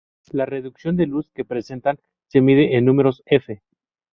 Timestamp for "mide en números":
2.41-3.21